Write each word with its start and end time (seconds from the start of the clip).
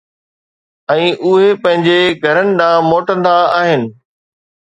۽ 0.93 1.01
اهي 1.25 1.49
پنهنجن 1.65 2.17
گهرن 2.23 2.49
ڏانهن 2.61 2.87
موٽندا 2.89 3.37
آهن. 3.61 3.87